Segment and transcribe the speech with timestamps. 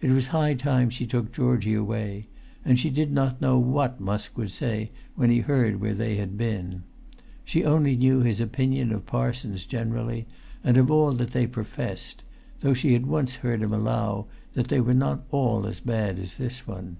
[0.00, 2.26] It was high time she took Georgie away;
[2.64, 6.38] and she did not know what Musk would say when he heard where they had
[6.38, 6.84] been.
[7.44, 10.26] She only knew his opinion of parsons generally,
[10.64, 12.22] and of all that they professed,
[12.60, 16.38] though she had once heard him allow that they were not all as bad as
[16.38, 16.96] this one.